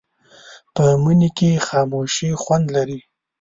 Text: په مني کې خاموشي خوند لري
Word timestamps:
په 0.75 0.85
مني 1.03 1.29
کې 1.37 1.51
خاموشي 1.67 2.29
خوند 2.41 2.65
لري 2.75 2.99